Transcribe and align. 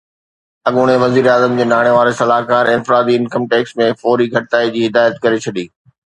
اڳوڻي 0.69 0.95
وزيراعظم 1.03 1.53
جي 1.59 1.67
ناڻي 1.71 1.91
واري 1.97 2.13
صلاحڪار 2.21 2.71
انفرادي 2.73 3.19
انڪم 3.21 3.47
ٽيڪس 3.53 3.77
۾ 3.83 3.89
فوري 4.01 4.29
گهٽتائي 4.35 4.75
جي 4.79 4.85
هدايت 4.89 5.23
ڪري 5.29 5.41
ڇڏي 5.47 5.69